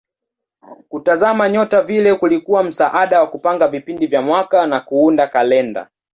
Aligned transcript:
Kutazama 0.89 1.49
nyota 1.49 1.81
vile 1.81 2.15
kulikuwa 2.15 2.63
msaada 2.63 3.19
wa 3.19 3.27
kupanga 3.27 3.67
vipindi 3.67 4.07
vya 4.07 4.21
mwaka 4.21 4.67
na 4.67 4.79
kuunda 4.79 5.27
kalenda. 5.27 5.89